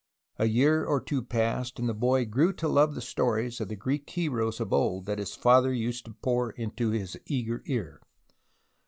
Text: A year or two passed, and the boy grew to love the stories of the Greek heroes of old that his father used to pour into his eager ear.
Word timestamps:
A 0.39 0.47
year 0.47 0.83
or 0.83 0.99
two 0.99 1.21
passed, 1.21 1.77
and 1.77 1.87
the 1.87 1.93
boy 1.93 2.25
grew 2.25 2.53
to 2.53 2.67
love 2.67 2.95
the 2.95 3.03
stories 3.03 3.61
of 3.61 3.67
the 3.69 3.75
Greek 3.75 4.09
heroes 4.09 4.59
of 4.59 4.73
old 4.73 5.05
that 5.05 5.19
his 5.19 5.35
father 5.35 5.71
used 5.71 6.05
to 6.05 6.15
pour 6.23 6.53
into 6.53 6.89
his 6.89 7.19
eager 7.27 7.61
ear. 7.67 8.01